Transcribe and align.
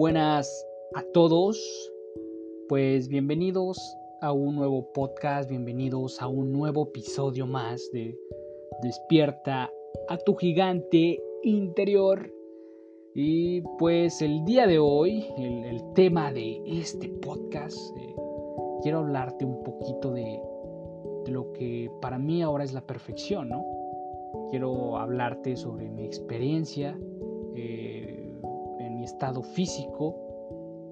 buenas 0.00 0.66
a 0.94 1.02
todos. 1.12 1.60
Pues 2.70 3.08
bienvenidos 3.08 3.98
a 4.22 4.32
un 4.32 4.56
nuevo 4.56 4.90
podcast, 4.94 5.50
bienvenidos 5.50 6.22
a 6.22 6.26
un 6.26 6.52
nuevo 6.52 6.84
episodio 6.84 7.46
más 7.46 7.86
de 7.92 8.18
Despierta 8.82 9.70
a 10.08 10.16
tu 10.16 10.36
gigante 10.36 11.22
interior. 11.42 12.32
Y 13.14 13.60
pues 13.78 14.22
el 14.22 14.42
día 14.46 14.66
de 14.66 14.78
hoy, 14.78 15.26
el, 15.36 15.82
tema 15.92 16.32
de 16.32 16.62
este 16.64 17.10
podcast, 17.20 17.76
eh, 17.98 18.14
quiero 18.80 19.00
hablarte 19.00 19.44
un 19.44 19.62
poquito 19.62 20.12
de, 20.12 20.40
lo 21.26 21.52
que 21.52 21.90
para 22.00 22.18
mí 22.18 22.40
ahora 22.40 22.64
es 22.64 22.72
la 22.72 22.86
perfección, 22.86 23.50
¿no? 23.50 23.66
Quiero 24.48 24.96
hablarte 24.96 25.56
sobre 25.56 25.90
mi 25.90 26.06
experiencia 26.06 26.98
eh, 27.54 27.99
estado 29.04 29.42
físico, 29.42 30.16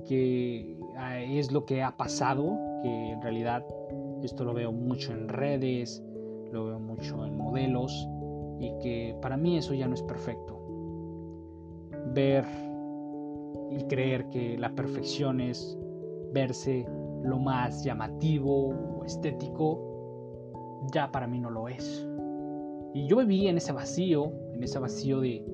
que 0.06 0.78
ah, 0.96 1.20
es 1.20 1.52
lo 1.52 1.64
que 1.64 1.82
ha 1.82 1.96
pasado, 1.96 2.58
que 2.82 3.10
en 3.10 3.22
realidad 3.22 3.64
esto 4.22 4.44
lo 4.44 4.54
veo 4.54 4.72
mucho 4.72 5.12
en 5.12 5.28
redes, 5.28 6.02
lo 6.52 6.66
veo 6.66 6.80
mucho 6.80 7.24
en 7.26 7.36
modelos 7.36 8.08
y 8.58 8.72
que 8.78 9.16
para 9.20 9.36
mí 9.36 9.58
eso 9.58 9.74
ya 9.74 9.86
no 9.86 9.94
es 9.94 10.02
perfecto. 10.02 10.58
Ver 12.14 12.44
y 13.70 13.84
creer 13.84 14.28
que 14.30 14.56
la 14.58 14.74
perfección 14.74 15.40
es 15.40 15.78
verse 16.32 16.86
lo 17.22 17.38
más 17.38 17.84
llamativo 17.84 18.68
o 19.00 19.04
estético, 19.04 20.84
ya 20.92 21.10
para 21.10 21.26
mí 21.26 21.38
no 21.38 21.50
lo 21.50 21.68
es. 21.68 22.06
Y 22.94 23.06
yo 23.06 23.18
viví 23.18 23.46
en 23.46 23.58
ese 23.58 23.72
vacío, 23.72 24.32
en 24.54 24.62
ese 24.62 24.78
vacío 24.78 25.20
de, 25.20 25.44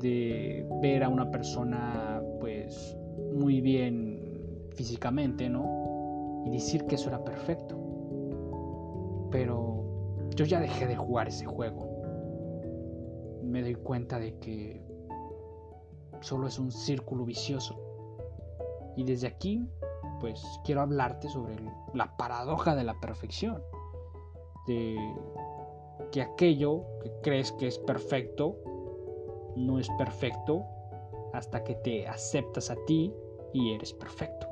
de 0.00 0.66
ver 0.80 1.02
a 1.02 1.08
una 1.08 1.30
persona 1.30 2.22
pues 2.40 2.96
muy 3.34 3.60
bien 3.60 4.68
físicamente, 4.74 5.48
¿no? 5.48 6.42
Y 6.46 6.50
decir 6.50 6.86
que 6.86 6.94
eso 6.94 7.08
era 7.08 7.22
perfecto. 7.24 7.76
Pero 9.30 9.84
yo 10.36 10.44
ya 10.44 10.60
dejé 10.60 10.86
de 10.86 10.96
jugar 10.96 11.28
ese 11.28 11.46
juego. 11.46 11.88
Me 13.42 13.62
doy 13.62 13.74
cuenta 13.74 14.18
de 14.18 14.38
que 14.38 14.80
solo 16.20 16.46
es 16.46 16.58
un 16.58 16.70
círculo 16.70 17.24
vicioso. 17.24 17.76
Y 18.96 19.04
desde 19.04 19.26
aquí, 19.26 19.68
pues 20.20 20.42
quiero 20.64 20.80
hablarte 20.80 21.28
sobre 21.28 21.56
la 21.94 22.16
paradoja 22.16 22.74
de 22.74 22.84
la 22.84 22.94
perfección. 23.00 23.62
De 24.66 24.96
que 26.12 26.22
aquello 26.22 26.84
que 27.02 27.12
crees 27.22 27.52
que 27.52 27.66
es 27.66 27.78
perfecto 27.78 28.56
no 29.58 29.78
es 29.78 29.88
perfecto 29.98 30.64
hasta 31.32 31.62
que 31.62 31.74
te 31.74 32.06
aceptas 32.06 32.70
a 32.70 32.76
ti 32.86 33.12
y 33.52 33.74
eres 33.74 33.92
perfecto. 33.92 34.46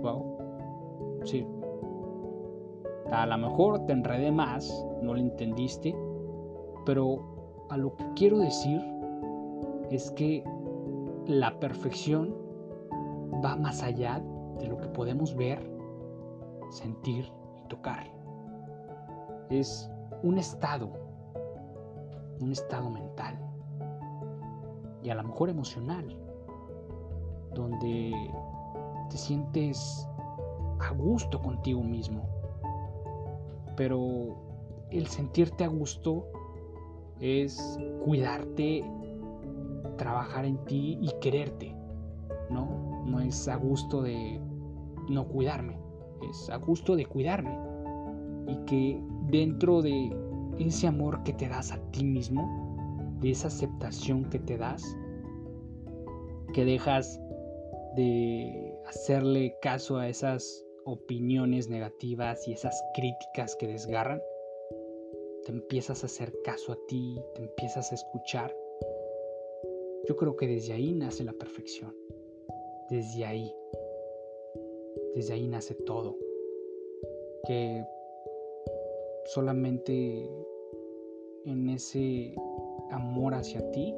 Wow. 0.00 0.38
Sí. 1.24 1.46
A 3.10 3.26
lo 3.26 3.38
mejor 3.38 3.86
te 3.86 3.92
enredé 3.92 4.30
más, 4.30 4.86
no 5.02 5.14
lo 5.14 5.20
entendiste, 5.20 5.94
pero 6.84 7.66
a 7.70 7.76
lo 7.76 7.94
que 7.96 8.04
quiero 8.14 8.38
decir 8.38 8.80
es 9.90 10.10
que 10.12 10.44
la 11.26 11.58
perfección 11.58 12.34
va 13.44 13.56
más 13.56 13.82
allá 13.82 14.22
de 14.58 14.68
lo 14.68 14.78
que 14.78 14.88
podemos 14.88 15.34
ver, 15.34 15.58
sentir 16.70 17.30
y 17.56 17.68
tocar. 17.68 18.06
Es 19.50 19.90
un 20.22 20.38
estado, 20.38 20.90
un 22.40 22.52
estado 22.52 22.90
mental 22.90 23.38
y 25.02 25.10
a 25.10 25.14
lo 25.14 25.24
mejor 25.24 25.48
emocional, 25.48 26.16
donde 27.54 28.12
te 29.10 29.16
sientes 29.16 30.06
a 30.80 30.92
gusto 30.92 31.40
contigo 31.40 31.82
mismo. 31.82 32.28
Pero 33.76 34.36
el 34.90 35.06
sentirte 35.06 35.64
a 35.64 35.68
gusto 35.68 36.26
es 37.20 37.78
cuidarte, 38.04 38.84
trabajar 39.96 40.44
en 40.44 40.58
ti 40.64 40.98
y 41.00 41.10
quererte, 41.20 41.74
¿no? 42.50 43.04
No 43.06 43.20
es 43.20 43.48
a 43.48 43.56
gusto 43.56 44.02
de 44.02 44.40
no 45.08 45.26
cuidarme, 45.26 45.78
es 46.28 46.50
a 46.50 46.56
gusto 46.56 46.96
de 46.96 47.06
cuidarme. 47.06 47.58
Y 48.46 48.56
que 48.64 49.02
dentro 49.28 49.82
de 49.82 50.14
ese 50.58 50.86
amor 50.86 51.22
que 51.22 51.32
te 51.32 51.48
das 51.48 51.72
a 51.72 51.78
ti 51.92 52.04
mismo, 52.04 53.16
de 53.20 53.30
esa 53.30 53.48
aceptación 53.48 54.28
que 54.30 54.38
te 54.38 54.56
das, 54.56 54.82
que 56.54 56.64
dejas 56.64 57.20
de 57.96 58.78
hacerle 58.86 59.56
caso 59.60 59.98
a 59.98 60.08
esas 60.08 60.64
opiniones 60.84 61.68
negativas 61.68 62.46
y 62.48 62.52
esas 62.52 62.82
críticas 62.94 63.56
que 63.56 63.66
desgarran, 63.66 64.20
te 65.44 65.52
empiezas 65.52 66.02
a 66.02 66.06
hacer 66.06 66.32
caso 66.44 66.72
a 66.72 66.78
ti, 66.88 67.20
te 67.34 67.42
empiezas 67.42 67.92
a 67.92 67.94
escuchar. 67.94 68.54
Yo 70.08 70.16
creo 70.16 70.36
que 70.36 70.46
desde 70.46 70.72
ahí 70.72 70.92
nace 70.92 71.24
la 71.24 71.32
perfección. 71.32 71.94
Desde 72.90 73.24
ahí. 73.24 73.54
Desde 75.14 75.34
ahí 75.34 75.46
nace 75.48 75.74
todo. 75.74 76.16
Que 77.46 77.84
solamente 79.28 80.30
en 81.44 81.68
ese 81.68 82.34
amor 82.90 83.34
hacia 83.34 83.70
ti, 83.72 83.94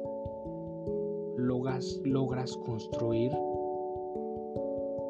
logras, 1.37 2.01
logras 2.03 2.55
construir 2.57 3.31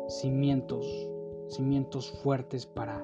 cimientos, 0.07 0.85
cimientos 1.47 2.11
fuertes 2.23 2.67
para, 2.67 3.03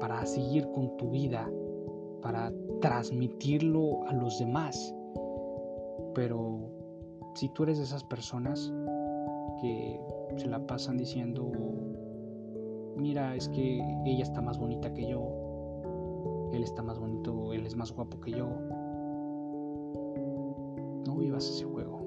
para 0.00 0.26
seguir 0.26 0.70
con 0.72 0.94
tu 0.98 1.10
vida, 1.10 1.50
para 2.20 2.52
transmitirlo 2.82 4.06
a 4.06 4.12
los 4.12 4.38
demás. 4.38 4.94
Pero 6.14 6.70
si 7.34 7.48
tú 7.50 7.62
eres 7.62 7.78
de 7.78 7.84
esas 7.84 8.04
personas 8.04 8.72
que 9.62 9.98
se 10.36 10.48
la 10.48 10.66
pasan 10.66 10.98
diciendo, 10.98 11.50
mira, 12.96 13.34
es 13.34 13.48
que 13.48 13.80
ella 14.04 14.22
está 14.22 14.42
más 14.42 14.58
bonita 14.58 14.92
que 14.92 15.08
yo, 15.08 15.43
él 16.56 16.64
está 16.64 16.82
más 16.82 16.98
bonito, 16.98 17.52
él 17.52 17.66
es 17.66 17.76
más 17.76 17.92
guapo 17.92 18.20
que 18.20 18.32
yo, 18.32 18.48
vivas 21.24 21.48
ese 21.48 21.64
juego. 21.64 22.00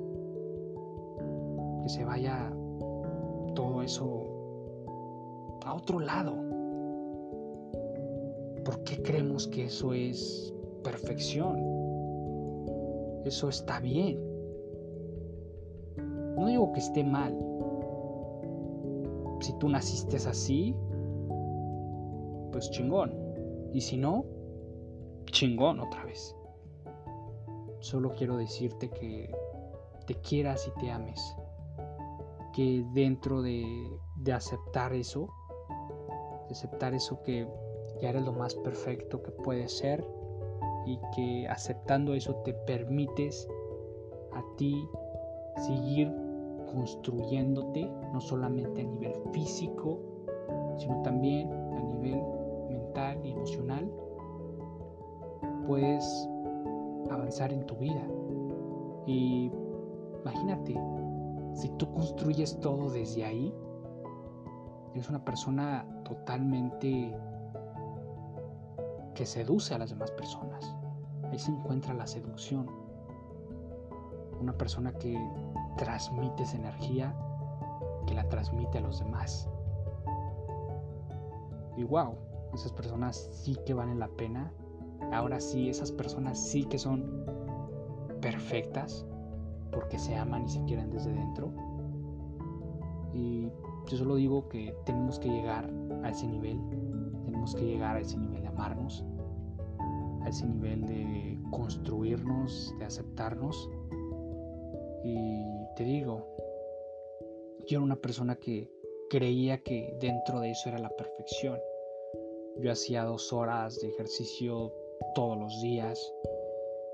Que 1.81 1.90
se 1.90 2.06
vaya 2.06 2.52
todo 3.56 3.81
eso 3.81 4.24
a 5.66 5.74
otro 5.74 6.00
lado. 6.00 6.34
¿Por 8.63 8.84
qué 8.84 9.02
creemos 9.02 9.47
que 9.47 9.66
eso 9.66 9.94
es 9.94 10.53
perfección? 10.84 11.57
Eso 13.25 13.50
está 13.50 13.80
bien. 13.80 14.19
No 16.38 16.47
digo 16.47 16.72
que 16.74 16.80
esté 16.80 17.03
mal. 17.03 17.36
Si 19.40 19.53
tú 19.59 19.69
naciste 19.69 20.18
así, 20.18 20.75
pues 22.52 22.69
chingón. 22.72 23.13
Y 23.74 23.81
si 23.81 23.97
no, 23.97 24.25
chingón 25.31 25.79
otra 25.79 26.03
vez. 26.03 26.35
Solo 27.79 28.13
quiero 28.15 28.38
decirte 28.38 28.89
que 28.89 29.31
te 30.05 30.15
quieras 30.15 30.67
y 30.67 30.79
te 30.79 30.91
ames. 30.91 31.35
Que 32.53 32.83
dentro 32.93 33.41
de, 33.41 33.99
aceptar 34.33 34.93
eso, 34.93 35.29
de 36.47 36.51
aceptar 36.51 36.93
eso 36.93 37.21
que 37.23 37.47
ya 38.01 38.09
eres 38.09 38.23
lo 38.23 38.33
más 38.33 38.55
perfecto 38.55 39.21
que 39.21 39.31
puedes 39.31 39.77
ser 39.77 40.05
y 40.85 41.00
que 41.15 41.47
aceptando 41.47 42.13
eso 42.13 42.35
te 42.44 42.53
permites 42.53 43.47
a 44.33 44.44
ti 44.57 44.88
seguir 45.57 46.12
construyéndote, 46.73 47.89
no 48.13 48.21
solamente 48.21 48.81
a 48.81 48.85
nivel 48.85 49.13
físico, 49.31 50.00
sino 50.77 51.01
también 51.03 51.50
puedes 55.68 56.28
avanzar 57.12 57.52
en 57.52 57.66
tu 57.66 57.75
vida. 57.75 58.02
Y 59.06 59.52
imagínate, 60.22 60.80
si 61.54 61.69
tú 61.78 61.94
construyes 61.94 62.60
todo 62.62 62.90
desde 62.90 63.25
ahí, 63.25 63.54
eres 64.94 65.10
una 65.10 65.24
persona 65.24 65.86
totalmente 66.06 67.16
que 69.14 69.25
seduce 69.25 69.75
a 69.75 69.78
las 69.78 69.90
demás 69.90 70.12
personas. 70.12 70.75
Ahí 71.31 71.38
se 71.38 71.52
encuentra 71.52 71.94
la 71.94 72.08
seducción. 72.08 72.68
Una 74.40 74.54
persona 74.58 74.94
que 74.94 75.19
transmite 75.75 76.44
esa 76.44 76.56
energía, 76.56 77.16
que 78.06 78.14
la 78.14 78.28
transmite 78.30 78.78
a 78.78 78.81
los 78.81 79.00
demás. 79.00 79.50
Y 81.75 81.84
wow, 81.84 82.16
esas 82.54 82.72
personas 82.72 83.18
sí 83.31 83.58
que 83.66 83.74
valen 83.74 84.00
la 84.00 84.08
pena 84.08 84.52
ahora 85.12 85.39
sí, 85.39 85.69
esas 85.69 85.92
personas 85.92 86.39
sí 86.39 86.63
que 86.65 86.77
son 86.77 87.25
perfectas, 88.21 89.06
porque 89.71 90.00
se 90.00 90.15
aman 90.15 90.45
y 90.45 90.50
se 90.50 90.63
quieren 90.65 90.89
desde 90.89 91.12
dentro. 91.12 91.51
Y 93.13 93.50
yo 93.88 93.98
solo 93.98 94.15
digo 94.15 94.48
que 94.50 94.75
tenemos 94.86 95.19
que 95.19 95.30
llegar 95.30 95.69
a 96.04 96.09
ese 96.09 96.27
nivel, 96.27 96.59
tenemos 97.25 97.56
que 97.56 97.65
llegar 97.65 97.95
a 97.95 98.00
ese 98.00 98.18
nivel 98.18 98.42
de 98.42 98.48
amarnos, 98.48 99.04
a 100.21 100.30
ese 100.30 100.45
nivel 100.45 100.86
de 100.86 101.39
construirnos, 101.51 102.74
de 102.80 102.86
aceptarnos. 102.86 103.69
Y 105.04 105.42
te 105.75 105.83
digo, 105.83 106.27
yo 107.68 107.77
era 107.77 107.81
una 107.81 107.95
persona 107.95 108.36
que 108.36 108.69
creía 109.09 109.59
que 109.63 109.95
dentro 110.00 110.39
de 110.39 110.51
eso 110.51 110.69
era 110.69 110.80
la 110.80 110.89
perfección. 110.89 111.57
Yo 112.59 112.71
hacía 112.71 113.04
dos 113.04 113.31
horas 113.31 113.80
de 113.80 113.89
ejercicio 113.89 114.74
todos 115.15 115.38
los 115.38 115.61
días. 115.61 116.13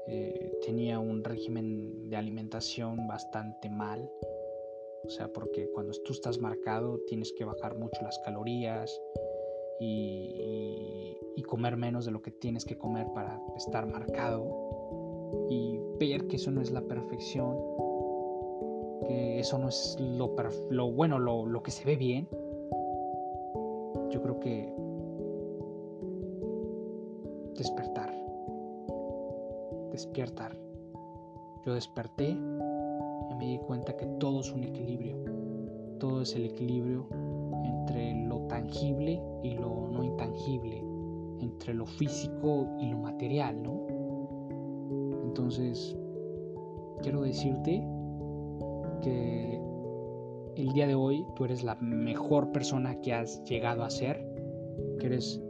Eh, 0.08 0.60
tenía 0.66 1.00
un 1.00 1.24
régimen 1.24 2.10
de 2.10 2.18
alimentación 2.18 3.08
bastante 3.08 3.70
mal. 3.70 4.10
O 5.06 5.10
sea, 5.10 5.28
porque 5.28 5.70
cuando 5.74 5.94
tú 6.06 6.14
estás 6.14 6.40
marcado 6.40 7.00
tienes 7.08 7.34
que 7.34 7.44
bajar 7.44 7.78
mucho 7.78 8.02
las 8.02 8.18
calorías 8.20 9.02
y, 9.80 10.40
comer 11.48 11.78
menos 11.78 12.06
de 12.06 12.12
lo 12.12 12.20
que 12.20 12.32
tienes 12.32 12.66
que 12.66 12.80
comer 12.80 13.06
para 13.14 13.40
estar 13.56 13.86
marcado. 13.86 14.48
Y 15.52 15.78
ver 16.00 16.26
que 16.28 16.38
eso 16.38 16.50
no 16.50 16.62
es 16.62 16.72
la 16.72 16.82
perfección, 16.82 17.56
que 19.08 19.40
eso 19.40 19.60
no 19.60 19.70
es 19.70 19.96
lo, 20.00 20.34
lo 20.72 20.92
bueno, 20.92 21.20
lo, 21.20 21.46
lo 21.46 21.62
que 21.62 21.70
se 21.70 21.86
ve 21.86 21.96
bien. 21.96 22.28
Yo 24.10 24.20
creo 24.22 24.40
que 24.40 24.74
despertar. 27.56 27.93
Despiertar. 30.04 30.54
Yo 31.66 31.76
desperté 31.76 32.32
y 32.32 33.36
me 33.36 33.46
di 33.46 33.58
cuenta 33.60 33.96
que 33.96 34.06
todo 34.20 34.42
es 34.42 34.52
un 34.52 34.66
equilibrio. 34.66 35.16
Todo 35.98 36.24
es 36.24 36.36
el 36.36 36.44
equilibrio 36.44 37.08
entre 37.64 38.26
lo 38.26 38.42
tangible 38.48 39.24
y 39.44 39.56
lo 39.56 39.88
no 39.88 40.04
intangible, 40.04 40.84
entre 41.40 41.74
lo 41.74 41.86
físico 41.86 42.68
y 42.82 42.90
lo 42.90 42.98
material, 42.98 43.64
¿no? 43.64 43.88
Entonces, 45.24 45.98
quiero 47.02 47.22
decirte 47.22 47.82
que 49.02 49.62
el 50.58 50.74
día 50.74 50.86
de 50.86 50.96
hoy 50.96 51.26
tú 51.38 51.46
eres 51.46 51.64
la 51.64 51.76
mejor 51.76 52.52
persona 52.52 53.00
que 53.00 53.14
has 53.14 53.42
llegado 53.46 53.86
a 53.86 53.90
ser, 53.90 54.18
que 55.00 55.06
eres 55.06 55.42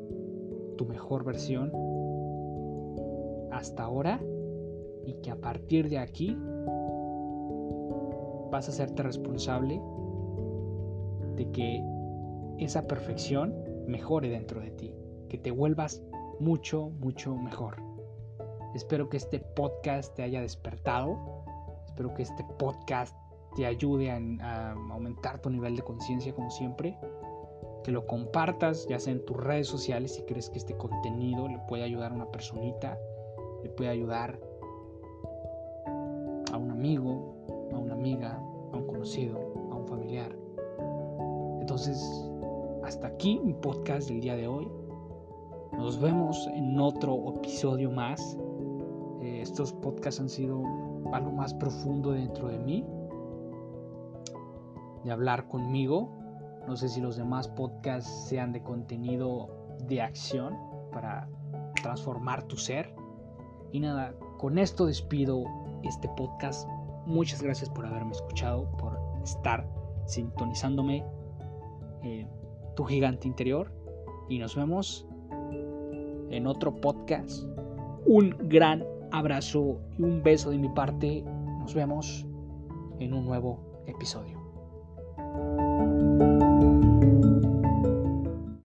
tu 0.78 0.86
mejor 0.86 1.24
versión 1.24 1.72
hasta 3.52 3.84
ahora 3.84 4.22
y 5.06 5.14
que 5.22 5.32
a 5.32 5.36
partir 5.36 5.90
de 5.90 5.98
aquí 5.98 6.38
vas 8.52 8.68
a 8.68 8.72
hacerte 8.72 9.04
responsable 9.04 9.82
de 11.36 11.50
que 11.52 11.84
esa 12.60 12.88
perfección 12.88 13.54
mejore 13.88 14.30
dentro 14.30 14.62
de 14.62 14.72
ti, 14.72 14.94
que 15.30 15.38
te 15.38 15.52
vuelvas 15.52 16.04
mucho, 16.40 16.90
mucho 17.00 17.36
mejor. 17.36 17.78
Espero 18.76 19.10
que 19.10 19.18
este 19.18 19.40
podcast 19.40 20.16
te 20.16 20.24
haya 20.24 20.42
despertado, 20.42 21.18
espero 21.86 22.14
que 22.14 22.24
este 22.24 22.46
podcast 22.58 23.16
te 23.56 23.66
ayude 23.66 24.12
a, 24.12 24.72
aumentar 24.92 25.40
tu 25.42 25.50
nivel 25.50 25.76
de 25.76 25.82
conciencia 25.84 26.34
como 26.34 26.50
siempre, 26.50 26.98
que 27.84 27.92
lo 27.92 28.06
compartas 28.08 28.88
ya 28.88 29.00
sea 29.00 29.14
en 29.14 29.26
tus 29.26 29.38
redes 29.38 29.68
sociales 29.68 30.16
si 30.16 30.24
crees 30.24 30.50
que 30.50 30.58
este 30.58 30.76
contenido 30.78 31.48
le 31.48 31.60
puede 31.68 31.84
ayudar 31.84 32.12
a 32.12 32.16
una 32.16 32.32
personita, 32.32 32.98
le 33.64 33.70
puede 33.70 33.90
ayudar 33.90 34.32
a 34.32 34.53
un 36.64 36.72
amigo, 36.72 37.36
a 37.74 37.78
una 37.78 37.94
amiga, 37.94 38.36
a 38.72 38.78
un 38.78 38.88
conocido, 38.88 39.38
a 39.72 39.76
un 39.76 39.88
familiar. 39.88 40.36
Entonces, 41.60 42.00
hasta 42.84 43.08
aquí 43.08 43.40
mi 43.40 43.54
podcast 43.54 44.10
del 44.10 44.22
día 44.22 44.36
de 44.36 44.48
hoy. 44.48 44.68
Nos 45.74 46.00
vemos 46.00 46.48
en 46.54 46.80
otro 46.80 47.34
episodio 47.36 47.92
más. 47.92 48.38
Eh, 49.22 49.42
estos 49.42 49.74
podcasts 49.74 50.22
han 50.22 50.30
sido 50.30 50.64
algo 51.12 51.32
más 51.32 51.54
profundo 51.54 52.12
dentro 52.12 52.48
de 52.48 52.60
mí 52.60 52.86
de 55.04 55.12
hablar 55.12 55.48
conmigo. 55.48 56.10
No 56.68 56.78
sé 56.78 56.88
si 56.88 57.02
los 57.02 57.18
demás 57.18 57.48
podcasts 57.48 58.28
sean 58.28 58.54
de 58.54 58.64
contenido 58.64 59.50
de 59.88 60.02
acción 60.02 60.56
para 60.92 61.28
transformar 61.82 62.44
tu 62.44 62.56
ser. 62.56 62.94
Y 63.72 63.80
nada, 63.80 64.16
con 64.38 64.58
esto 64.58 64.86
despido 64.86 65.44
este 65.84 66.10
podcast. 66.10 66.68
Muchas 67.06 67.42
gracias 67.42 67.70
por 67.70 67.86
haberme 67.86 68.12
escuchado, 68.12 68.70
por 68.78 68.98
estar 69.24 69.68
sintonizándome 70.06 71.04
tu 72.76 72.84
gigante 72.86 73.28
interior. 73.28 73.72
Y 74.30 74.40
nos 74.40 74.56
vemos 74.56 75.06
en 76.30 76.48
otro 76.48 76.76
podcast. 76.76 77.44
Un 78.06 78.36
gran 78.50 78.84
abrazo 79.12 79.80
y 79.98 80.04
un 80.04 80.24
beso 80.24 80.50
de 80.50 80.58
mi 80.58 80.70
parte. 80.70 81.24
Nos 81.60 81.74
vemos 81.74 82.26
en 83.00 83.14
un 83.14 83.26
nuevo 83.26 83.60
episodio. 83.86 84.42